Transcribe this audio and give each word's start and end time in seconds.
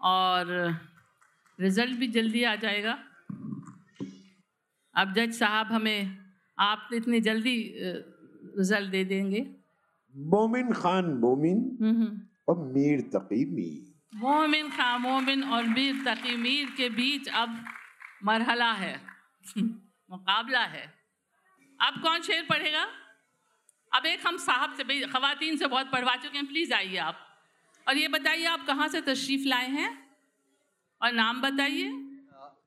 और 0.00 0.46
रिज़ल्ट 1.60 1.96
भी 1.96 2.06
जल्दी 2.06 2.44
आ 2.44 2.54
जाएगा। 2.54 2.98
अब 4.94 5.12
जज 5.12 5.32
साहब 5.32 5.66
हमें 5.72 6.18
आप 6.58 6.88
इतनी 6.94 7.20
जल्दी 7.20 7.74
रिज़ल्ट 8.58 8.90
दे 8.90 9.04
देंगे। 9.04 9.54
मोमिन 10.16 10.72
खान 10.72 11.04
मोमिन 11.04 11.78
हम्म, 11.82 12.02
हम्म। 12.02 12.20
और 12.48 12.58
मीर 12.58 13.00
तकी 13.00 13.44
मीर। 13.44 14.00
मोमिन 14.14 14.70
खान 14.70 15.00
मोमिन 15.00 15.44
और 15.44 15.64
मीर 15.64 16.04
तकी 16.04 16.36
मीर 16.36 16.70
के 16.70 16.88
बीच 16.88 17.28
अब 17.28 17.64
मरहला 18.24 18.72
है 18.72 19.00
मुकाबला 20.10 20.64
है। 20.64 20.94
अब 21.80 22.00
कौन 22.02 22.20
शेर 22.20 22.46
पढ़ेगा? 22.50 22.88
अब 23.94 24.06
एक 24.06 24.26
हम 24.26 24.36
साहब 24.36 24.74
से 24.74 24.84
भाई 24.84 25.00
खवातीन 25.00 25.56
से 25.56 25.66
बहुत 25.66 25.90
पढ़वा 25.90 26.16
चुके 26.16 26.38
हैं। 26.38 26.46
प्लीज़ 26.46 26.74
आइए 26.74 26.96
आप। 26.96 27.27
और 27.88 27.96
ये 27.96 28.08
बताइए 28.08 28.44
आप 28.44 28.66
कहाँ 28.66 28.88
से 28.88 29.00
तशरीफ़ 29.00 29.48
लाए 29.48 29.68
हैं? 29.70 30.10
और 31.02 31.12
नाम 31.12 31.40
बताइए। 31.40 31.88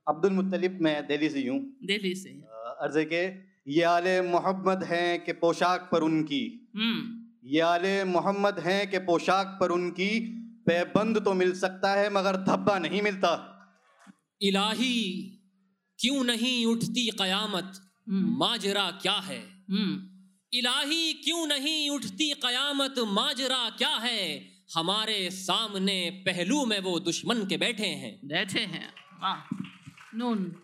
अब्दुल 0.07 0.31
मुत्तलिब 0.31 0.79
मैं 0.81 1.07
दिल्ली 1.07 1.29
से 1.29 1.47
हूँ 1.47 1.77
दिल्ली 1.83 2.15
से। 2.15 2.29
अर्ज़ 2.79 3.05
के 3.13 3.51
ये 3.71 3.83
आले 3.83 4.21
मोहम्मद 4.21 4.83
हैं 4.83 5.23
कि 5.23 5.33
पोशाक 5.33 5.89
पर 5.91 6.01
उनकी। 6.01 6.71
हम्म। 6.75 7.21
ये 7.49 7.59
आले 7.59 8.03
मोहम्मद 8.03 8.59
हैं 8.59 8.91
कि 8.91 8.99
पोशाक 8.99 9.57
पर 9.59 9.69
उनकी। 9.69 10.37
पैबंद 10.67 11.25
तो 11.25 11.33
मिल 11.33 11.59
सकता 11.59 11.93
है 11.93 12.13
मगर 12.13 12.35
धब्बा 12.35 12.79
नहीं 12.79 13.01
मिलता। 13.01 13.31
इलाही 14.41 15.13
क्यों 15.99 16.23
नहीं 16.23 16.65
उठती 16.65 17.09
कयामत? 17.09 17.73
हम्म। 18.09 18.37
माजरा 18.37 18.91
क्या 18.91 19.13
है? 19.13 19.65
हम्म। 19.69 20.11
इलाही 20.53 21.13
क्यों 21.13 21.47
नहीं 21.47 21.89
उठती 21.89 22.33
कयामत? 22.33 22.95
माजरा 22.99 23.69
क्या 23.69 23.89
है? 23.89 24.51
हमारे 24.75 25.31
सामने 25.31 26.23
पहलू 26.25 26.65
में 26.65 26.79
वो 26.79 26.99
दुश्मन 26.99 27.45
के 27.45 27.57
बैठे 27.57 27.87
हैं। 27.87 28.19
बैठे 28.25 28.59
हैं। 28.59 28.93
वाह। 29.21 29.55
नून। 30.15 30.55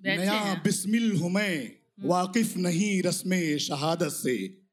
नया 0.00 0.54
बिस्मिल 0.54 1.16
हूँ 1.16 1.30
मैं 1.30 1.72
वाकिफ 2.00 2.56
नहीं 2.56 3.02
रस्म 3.02 3.58
शहादत 3.58 4.08
से। 4.08 4.64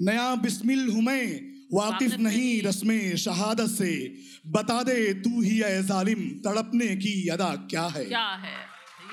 नया 0.00 0.34
बिस्मिल 0.34 0.88
हूँ 0.88 1.02
मैं 1.02 1.56
वाकिफ 1.74 2.14
नहीं। 2.14 2.62
रस्म 2.62 3.16
शहादत 3.16 3.66
से। 3.66 4.16
बता 4.46 4.82
दे 4.82 5.14
तू 5.14 5.42
ही 5.42 5.58
है 5.58 5.86
जालिम 5.86 6.30
तड़पने 6.30 6.96
की 6.96 7.28
अदा 7.28 7.56
क्या 7.56 7.86
है? 7.86 8.04
क्या 8.04 8.28
है? 8.28 8.56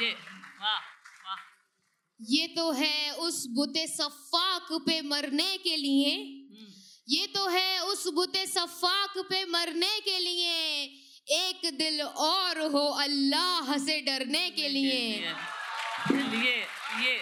ये। 0.01 0.11
वाह 0.11 0.79
वाह। 1.25 1.39
ये 2.29 2.47
तो 2.47 2.71
है 2.71 3.11
उस 3.11 3.47
बुते 3.47 3.87
सफ़ाक 3.87 4.67
पे 4.71 5.01
मरने 5.01 5.57
के 5.57 5.75
लिए। 5.77 6.15
हम्म, 6.15 6.42
ये 7.07 7.27
तो 7.27 7.47
है 7.49 7.79
उस 7.79 8.07
बुते 8.07 8.45
सफ़ाक 8.45 9.17
पे 9.29 9.45
मरने 9.45 9.99
के 9.99 10.19
लिए। 10.19 10.83
एक 11.27 11.77
दिल 11.77 12.01
और 12.01 12.59
हो 12.61 12.87
अल्लाह 12.87 13.77
से 13.77 13.99
डरने 14.01 14.49
के 14.49 14.67
लिए। 14.69 15.33
लिए। 16.11 16.55
ये। 17.03 17.19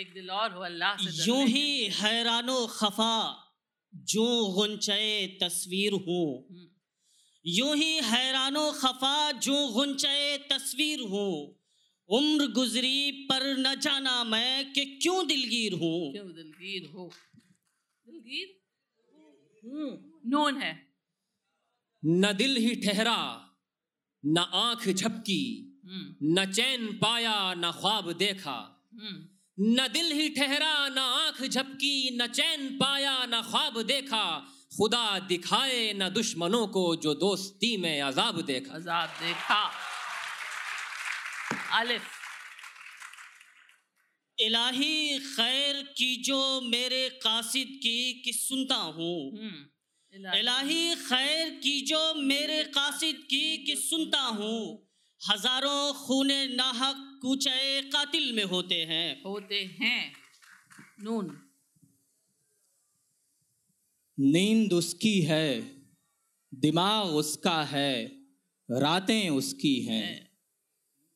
एक 0.00 0.12
दिल 0.14 0.30
और 0.30 0.52
हो 0.52 0.60
अल्लाह 0.60 0.96
से 0.96 1.04
डरने 1.04 1.24
यूँ 1.26 1.46
ही। 1.46 1.86
हैरानो 1.90 2.66
खफा 2.66 3.46
जो 3.94 4.46
गुंचे 4.46 5.26
तस्वीर 5.42 5.92
हूँ। 5.92 6.46
हम्म, 6.50 6.66
यूँ 7.46 7.76
ही 7.76 7.96
हैरानो 7.96 8.72
खफा 8.72 9.32
जो 9.32 9.68
गुंचे 9.68 10.38
तस्वीर 10.38 11.00
हूँ। 11.00 11.59
उम्र 12.10 12.46
गुजरी 12.46 13.10
पर 13.10 13.56
न 13.58 13.74
जाना 13.74 14.24
मैं 14.24 14.72
कि 14.72 14.84
क्यों 15.02 15.26
दिलगीर 15.26 15.72
हूँ? 15.72 16.12
क्यों 16.12 16.26
दिलगीर 16.26 16.90
हो? 16.94 17.10
दिलगीर? 18.06 18.60
हूँ 19.64 20.20
नून 20.26 20.56
है। 20.56 20.72
न 22.04 22.32
दिल 22.32 22.56
ही 22.56 22.74
ठहरा 22.74 23.46
न 24.26 24.38
आँख 24.38 24.88
झपकी 24.88 25.66
हम्म, 25.84 26.40
न 26.40 26.52
चैन 26.52 26.86
पाया 26.86 27.54
न 27.54 27.70
ख्वाब 27.72 28.12
देखा। 28.12 28.88
हम्म, 28.92 29.26
न 29.58 29.88
दिल 29.92 30.12
ही 30.12 30.28
ठहरा 30.28 30.88
न 30.88 30.98
आँख 30.98 31.42
झपकी 31.42 32.16
न 32.16 32.26
चैन 32.26 32.68
पाया 32.76 33.26
न 33.26 33.42
ख्वाब 33.42 33.82
देखा। 33.82 34.24
खुदा 34.76 35.18
दिखाए 35.18 35.92
न 35.92 36.08
दुश्मनों 36.08 36.66
को 36.66 36.96
जो 36.96 37.14
दोस्ती 37.14 37.76
में 37.76 38.00
अजाब 38.00 38.40
देखा। 38.40 38.74
अजाब 38.74 39.08
देखा। 39.08 39.70
अलिफ 41.72 42.02
इलाही 44.40 45.18
खैर 45.18 45.82
की 45.82 46.16
जो 46.16 46.60
मेरे 46.60 47.08
कासिद 47.08 47.68
की 47.68 48.12
कि 48.12 48.32
सुनता 48.32 48.74
हूँ। 48.74 49.38
हम्म, 49.38 49.66
इलाही। 50.38 50.94
खैर 50.94 51.50
की 51.50 51.80
जो 51.80 52.14
मेरे 52.14 52.64
कासिद 52.64 53.16
की 53.16 53.56
कि 53.56 53.76
सुनता 53.76 54.20
हूँ। 54.20 54.88
हज़ारों 55.30 55.92
खूने 55.92 56.46
नाहक 56.46 57.18
कूचे 57.22 57.82
कातिल 57.82 58.32
में 58.32 58.44
होते 58.44 58.74
हैं। 58.74 59.22
होते 59.22 59.64
हैं। 59.80 60.12
नून। 61.00 61.50
नींद 64.18 64.72
उसकी 64.72 65.20
है 65.20 65.60
दिमाग 66.54 67.06
उसका 67.06 67.64
है 67.64 68.04
रातें 68.70 69.30
उसकी 69.30 69.80
हैं। 69.80 70.29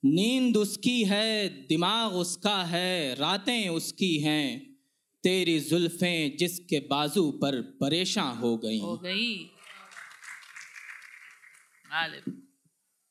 नींद 0.06 0.56
उसकी 0.56 1.04
है 1.04 1.48
दिमाग 1.48 2.12
उसका 2.12 2.65
है 2.65 3.15
रातें 3.15 3.69
उसकी 3.69 4.19
हैं। 4.19 4.75
तेरी 5.22 5.60
जुल्फें 5.60 6.37
जिसके 6.37 6.81
बाजू 6.81 7.31
पर 7.31 7.60
परेशान 7.60 8.37
हो 8.37 8.56
गई। 8.56 8.81
हो 8.81 8.97
गई। 8.97 9.50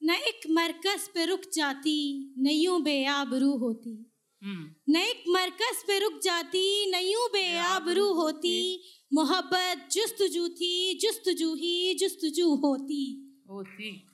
न 0.03 0.09
एक 0.09 0.39
मरकज 0.49 1.09
पे 1.15 1.25
रुक 1.25 1.41
जाती 1.53 2.33
न 2.37 2.47
यूँ 2.47 2.83
बेआबरू 2.83 3.57
होती। 3.57 4.11
हम्म। 4.43 4.93
न 4.93 4.95
एक 4.95 5.23
मरकज 5.29 5.83
पे 5.87 5.99
रुक 5.99 6.19
जाती 6.23 6.91
न 6.91 6.95
यूँ 6.95 7.27
बेआबरू 7.27 8.13
होती। 8.13 8.83
मोहब्बत 9.13 9.89
जुस्तजू 9.91 10.49
थी 10.49 10.99
जुस्तजू 11.01 11.55
ही 11.55 11.93
जुस्तजू 11.93 12.55
होती। 12.55 13.33
होती। 13.49 14.07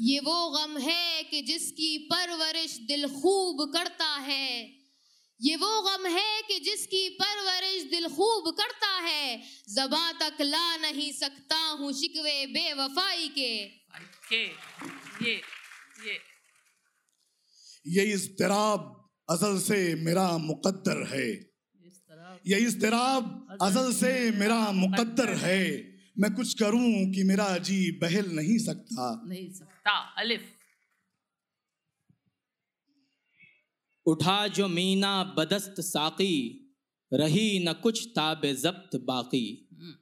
ये 0.00 0.18
वो 0.20 0.50
गम 0.50 0.78
है 0.78 1.22
कि 1.22 1.42
जिसकी 1.42 1.98
परवरिश 1.98 2.78
दिल 2.88 3.08
खूब 3.08 3.72
करता 3.72 4.14
है। 4.16 4.80
ये 5.40 5.56
वो 5.56 5.82
गम 5.82 6.06
है 6.06 6.42
कि 6.42 6.58
जिसकी 6.60 7.08
परवरिश 7.08 7.82
दिल 7.82 8.08
खूब 8.08 8.50
करता 8.50 8.90
है। 8.98 9.42
जबा 9.68 10.12
तक 10.12 10.40
ला 10.40 10.76
नहीं 10.76 11.12
सकता 11.12 11.56
हूँ 11.56 11.92
शिकवे 11.92 12.46
बेवफाई 12.46 13.28
के। 13.28 13.64
के? 14.28 14.44
ये 15.24 15.40
ये। 16.06 16.18
ये 17.86 18.12
इज़्तिराब 18.12 19.10
अजल 19.30 19.58
से 19.58 19.94
मेरा 19.94 20.38
मुकद्दर 20.38 21.06
है। 21.06 21.28
इस 21.32 22.00
ये 22.46 22.58
इज़्तिराब 22.58 23.58
अजल 23.62 23.92
से 23.92 24.30
मेरा 24.30 24.72
मुकद्दर 24.72 25.34
है। 25.34 25.89
मैं 26.18 26.34
कुछ 26.34 26.54
करूँ 26.54 27.12
कि 27.12 27.22
मेरा 27.24 27.58
जी 27.58 27.90
बहल 27.90 28.30
नहीं 28.30 28.58
सकता? 28.58 29.22
नहीं 29.26 29.52
सकता। 29.52 29.90
अलिफ। 30.18 30.40
उठा 34.06 34.46
जो 34.46 34.68
मीना 34.68 35.24
बदस्त 35.38 35.74
साकी 35.80 36.36
रही 37.12 37.64
न 37.68 37.72
कुछ 37.72 38.06
ताब 38.06 38.42
जब्त 38.46 38.96
बाकी। 38.96 39.68
हम्म, 39.72 39.94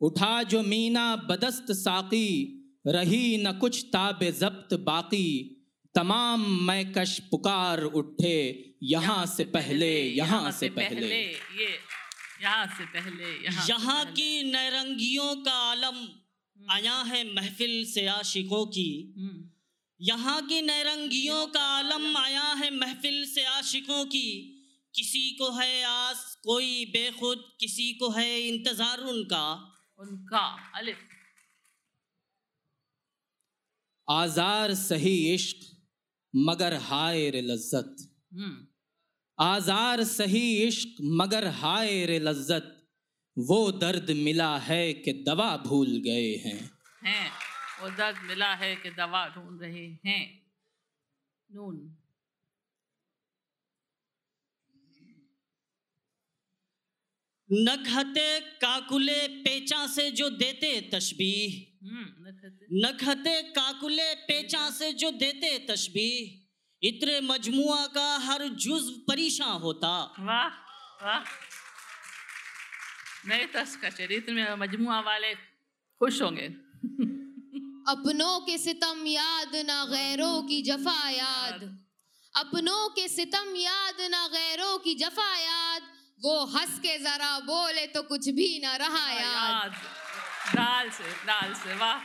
उठा 0.00 0.42
जो 0.42 0.62
मीना 0.62 1.16
बदस्त 1.16 1.72
साकी 1.72 2.54
रही 2.86 3.36
न 3.36 3.52
कुछ 3.52 3.84
ताब 3.84 4.24
जब्त 4.38 4.74
बाकी। 4.74 5.54
तमाम 5.94 6.40
मैं 6.66 6.92
कश 6.92 7.18
पुकार 7.18 7.82
उठे 7.82 8.38
यहाँ 8.82 9.26
से 9.26 9.44
पहले 9.44 9.92
यहाँ 10.02 10.50
से 10.52 10.68
पहले 10.68 11.06
ये। 11.06 11.78
यहाँ 12.42 12.66
से 12.66 12.84
पहले 12.84 13.30
यहाँ 13.44 14.04
पहले। 14.04 14.14
की 14.14 14.42
नरंगियों 14.52 15.34
का 15.36 15.52
आलम 15.52 15.96
आया 16.58 16.96
है 17.02 17.22
महफिल 17.34 17.84
से 17.84 18.06
आशिकों 18.06 18.64
की। 18.66 19.14
हम्म, 19.18 19.50
यहाँ 20.00 20.40
की 20.46 20.60
नरंगियों 20.62 21.46
का 21.46 21.60
आलम 21.60 22.16
आया 22.16 22.52
है 22.54 22.70
महफिल 22.70 23.24
से 23.24 23.44
आशिकों 23.44 24.04
की। 24.04 24.54
किसी 24.94 25.30
को 25.30 25.50
है 25.50 25.82
आस 25.84 26.38
कोई 26.44 26.84
बेखुद 26.84 27.42
किसी 27.60 27.92
को 27.92 28.10
है 28.10 28.40
इंतज़ार 28.40 29.00
उनका। 29.00 29.44
उनका 29.98 30.46
अलिफ। 30.76 30.98
आजार 34.08 34.74
सही 34.74 35.16
इश्क 35.34 35.66
मगर 36.34 36.74
हायर 36.74 37.36
लज्जत। 37.44 38.08
हम्म, 38.34 38.66
आजार 39.40 40.04
सही 40.04 40.62
इश्क 40.62 40.96
मगर 41.02 41.46
हाय 41.46 42.06
रे 42.06 42.18
लज्जत 42.18 42.86
वो 43.38 43.72
दर्द 43.72 44.10
मिला 44.10 44.58
है 44.58 44.92
कि 44.92 45.12
दवा 45.12 45.56
भूल 45.56 46.02
गए 46.04 46.36
हैं। 46.36 46.70
हैं 47.04 47.30
वो 47.82 47.90
दर्द 47.90 48.18
मिला 48.18 48.54
है 48.54 48.76
कि 48.76 48.90
दवा 48.90 49.28
ढूंढ 49.28 49.60
रहे 49.60 49.88
हैं। 50.06 50.52
नून। 51.52 51.96
नखते 57.52 58.40
काकुले 58.40 59.28
पेचा 59.28 59.86
से 59.86 60.10
जो 60.10 60.30
देते 60.30 60.90
तशबीह। 60.94 61.86
हम्म, 61.86 62.28
नखते। 62.28 62.66
नखते 62.72 63.42
काकुले 63.42 64.14
पेचा 64.14 64.70
से 64.70 64.92
जो 64.92 65.10
देते 65.10 65.66
तशबीह। 65.70 66.47
इतरे 66.82 67.20
मजमुआ 67.20 67.86
का 67.86 68.16
हर 68.16 68.48
जुज 68.48 68.90
परेशान 69.08 69.60
होता। 69.60 70.14
वाह 70.18 70.48
वाह। 71.06 71.24
नए 73.28 73.46
तस 73.46 73.76
का 73.76 73.90
चरित्र 73.90 74.32
में 74.32 74.54
मजमुआ 74.54 75.00
वाले 75.00 75.34
खुश 76.00 76.22
होंगे। 76.22 76.46
अपनों 77.92 78.40
के 78.40 78.58
सितम 78.58 79.06
याद 79.06 79.56
ना 79.56 79.84
गैरों 79.84 80.42
की 80.42 80.62
जफा 80.62 81.10
याद। 81.10 81.78
अपनों 82.36 82.88
के 82.88 83.08
सितम 83.08 83.56
याद 83.56 84.00
ना 84.10 84.26
गैरों 84.26 84.78
की 84.78 84.94
जफा 84.94 85.36
याद। 85.36 85.82
वो 86.22 86.44
हंस 86.46 86.78
के 86.78 86.98
जरा 86.98 87.38
बोले 87.40 87.86
तो 87.86 88.02
कुछ 88.02 88.28
भी 88.28 88.58
ना 88.58 88.76
रहा 88.76 89.10
याद। 89.10 89.50
याद। 89.50 89.72
दाल 90.54 90.90
से 90.90 91.04
दाल 91.04 91.54
से 91.54 91.74
वाह। 91.74 91.98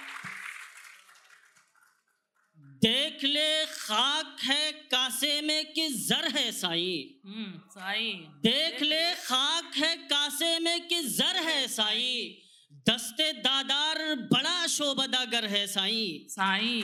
देख 2.86 3.24
ले 3.24 3.66
खाक 3.66 4.38
है 4.40 4.72
कासे 4.72 5.42
में 5.42 5.74
कि 5.74 5.90
जर 5.90 6.32
है 6.32 6.52
साई। 6.52 7.22
साई। 7.70 8.14
देख 8.30 8.82
ले 8.82 9.16
खाक 9.16 9.76
है 9.76 9.98
कासे 9.98 10.60
में 10.60 10.88
कि 10.88 11.04
जर 11.04 11.44
है 11.44 11.68
साई। 11.68 12.42
दस्ते 12.74 13.34
दादार 13.34 14.16
बड़ा 14.16 14.68
शोबदागर 14.68 15.46
है 15.46 15.68
साई। 15.68 16.26
साई। 16.30 16.82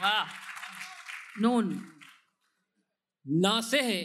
वाह। 0.00 0.26
नून। 1.40 1.92
नासेह 3.26 4.04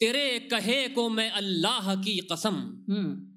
तेरे 0.00 0.38
कहे 0.40 0.88
को 0.88 1.08
मैं 1.08 1.30
अल्लाह 1.30 1.94
की 1.94 2.28
कसम। 2.32 2.84
हम्म। 2.90 3.36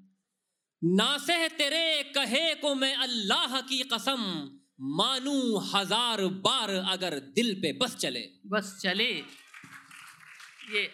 नासेह 0.96 1.48
तेरे 1.48 2.02
कहे 2.02 2.54
को 2.54 2.74
मैं 2.74 2.94
अल्लाह 2.94 3.60
की 3.60 3.82
कसम। 3.82 4.56
मानू 4.80 5.58
हज़ार 5.66 6.24
बार 6.44 6.70
अगर 6.70 7.18
दिल 7.34 7.54
पे 7.54 7.72
बस 7.78 7.96
चले। 7.96 8.24
बस 8.46 8.78
चले। 8.82 9.10
ये 10.74 10.88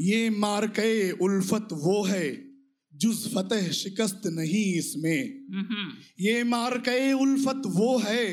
ये 0.00 0.30
मार्के 0.30 1.12
उल्फत 1.20 1.68
वो 1.72 2.02
है 2.04 2.26
जुज 2.92 3.18
फतेह 3.34 3.70
शिकस्त 3.72 4.22
नहीं 4.26 4.64
इसमें। 4.74 5.22
हम्म। 5.52 5.92
ये 6.20 6.42
मार्के 6.44 7.12
उल्फत 7.12 7.62
वो 7.66 7.98
है 7.98 8.26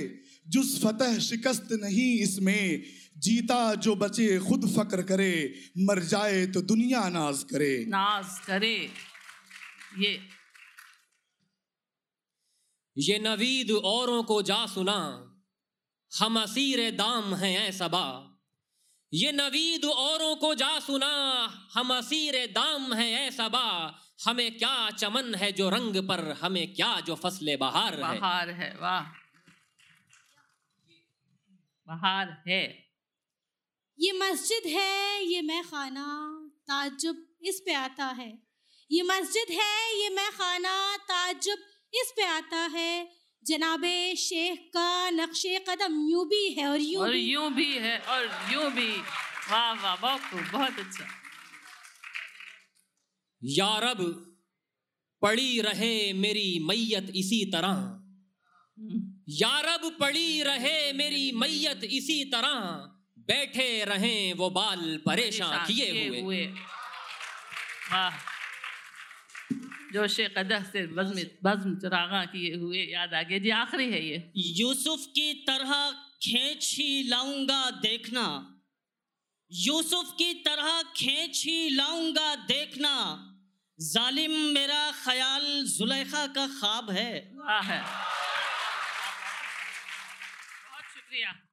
जुज 0.48 0.80
फतेह 0.84 1.18
शिकस्त 1.20 1.68
नहीं 1.74 2.12
इसमें। 2.20 2.84
जीता 3.18 3.76
जो 3.76 3.96
बचे 3.96 4.40
खुद 4.40 4.68
फक्र 4.76 5.02
करे 5.02 5.34
मर 5.78 6.00
जाए 6.06 6.46
तो 6.46 6.62
दुनिया 6.64 7.08
नाज 7.10 7.44
करे। 7.44 7.74
नाज 7.88 8.40
करे। 8.48 8.76
ये 10.00 10.18
ये 13.00 13.20
नवीद 13.20 13.72
औरों 13.72 14.24
को 14.24 14.42
जा 14.42 14.66
सुना 14.66 15.00
हम 16.20 16.40
असीर 16.42 16.92
दाम 16.92 17.36
हैं 17.36 17.60
ऐ 17.60 17.72
सबा। 17.72 18.06
ये 19.14 19.32
नवीद 19.32 19.86
औरों 19.86 20.36
को 20.36 20.56
जा 20.56 20.80
सुना 20.80 21.12
हम 21.74 21.94
असीर 21.98 22.46
दाम 22.46 22.94
हैं 22.94 23.28
ऐ 23.28 23.32
सबा। 23.32 24.00
हमें 24.26 24.58
क्या 24.58 24.90
चमन 24.90 25.36
है 25.36 25.52
जो 25.52 25.70
रंग 25.70 25.96
पर 25.96 26.32
हमें 26.32 26.74
क्या 26.74 27.00
जो 27.00 27.16
फसले 27.16 27.58
बहार 27.58 27.94
है। 27.94 28.20
बहार 28.20 28.50
है 28.50 28.78
वाह। 28.78 29.02
बहार 31.88 32.44
है। 32.48 32.64
ये 34.00 34.12
मस्जिद 34.12 34.64
है 34.66 35.24
ये 35.24 35.42
मैं 35.42 35.64
खाना 35.64 36.08
ताजुब 36.68 37.26
इस 37.42 37.60
पे 37.66 37.74
आता 37.74 38.06
है। 38.06 38.44
ये 38.92 39.04
मस्जिद 39.04 39.48
है 39.50 40.02
ये 40.04 40.10
मैं 40.10 40.32
खाना 40.32 40.98
ताजुब 40.98 41.60
इस 41.94 42.14
पे 42.16 42.24
आता 42.24 42.58
है 42.58 43.10
जनाबे 43.46 44.16
शेख 44.16 44.60
का 44.60 45.10
नक्शे 45.10 45.60
कदम 45.70 46.08
यूँ 46.10 46.26
भी 46.26 46.50
है 46.50 46.68
और 46.68 46.82
यूँ 46.82 47.02
और 47.02 47.12
भी 47.12 47.20
यूँ 47.20 47.52
भी 47.54 47.74
है 47.74 47.98
और 48.00 48.30
यूँ 48.54 48.72
भी। 48.72 48.92
वाह 49.52 49.74
वाह 49.74 49.96
बहुत 49.96 50.22
खूब 50.22 50.42
बहुत 50.54 50.80
अच्छा। 50.80 51.06
या 53.44 53.80
रब 53.80 54.02
पड़ी 55.22 55.62
रहे 55.62 56.14
मेरी 56.14 56.60
मैयत 56.60 57.12
इसी 57.16 57.46
तरह। 57.46 57.68
हम्म, 57.68 59.00
या 59.30 59.60
रब 59.60 59.98
पड़ी 60.00 60.42
रहे 60.44 60.94
मेरी 60.94 61.32
मैयत 61.32 61.84
इसी 61.84 62.24
तरह। 62.26 62.56
बैठे 63.28 63.84
रहें 63.84 64.34
वो 64.34 64.50
बाल 64.50 64.98
परेशान 65.06 65.66
किए 65.66 66.20
हुए। 66.20 66.46
वाह। 67.92 68.39
जो 69.94 70.08
शेख 70.08 70.34
कदह 70.38 70.64
से 70.64 70.88
बज्म 70.88 71.24
बज्म 71.44 71.76
चरागा 71.76 72.26
किए 72.26 72.56
हुए 72.56 72.78
याद 72.78 73.14
आ 73.14 73.22
गया। 73.22 73.40
जी 73.40 73.50
आखिरी 73.50 73.92
है 73.92 74.06
ये। 74.06 74.32
यूसुफ 74.38 75.06
की 75.16 75.34
तरह 75.34 75.92
खींच 76.22 76.76
ही 76.78 77.08
लाऊँगा 77.10 77.70
देखना। 77.72 78.26
यूसुफ 79.52 80.16
की 80.18 80.34
तरह 80.34 80.82
खींच 80.82 81.44
ही 81.46 81.70
लाऊँगा 81.70 82.36
देखना। 82.36 83.26
जालिम 83.80 84.32
मेरा 84.32 84.92
ख्याल 84.92 85.66
जुलेखा 85.66 86.28
का 86.28 86.48
ख्वाब 86.48 86.92
है। 86.92 87.32
वाह 87.36 87.62
है। 87.62 87.82
बहुत 90.66 90.84
शुक्रिया। 90.84 91.49